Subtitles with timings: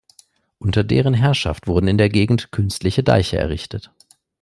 [0.57, 3.91] Unter deren Herrschaft wurden in der Gegend künstliche Deiche errichtet.